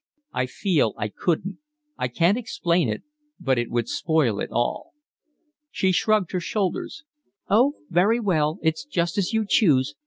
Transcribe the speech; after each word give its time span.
"I 0.33 0.47
feel 0.47 0.95
I 0.97 1.09
couldn't. 1.09 1.59
I 1.95 2.07
can't 2.07 2.35
explain 2.35 2.89
it, 2.89 3.03
but 3.39 3.59
it 3.59 3.69
would 3.69 3.87
spoil 3.87 4.39
it 4.39 4.49
all." 4.51 4.93
She 5.69 5.91
shrugged 5.91 6.31
her 6.31 6.39
shoulders. 6.39 7.03
"Oh, 7.51 7.73
very 7.87 8.19
well, 8.19 8.57
it's 8.63 8.83
just 8.83 9.19
as 9.19 9.31
you 9.31 9.45
choose. 9.47 9.93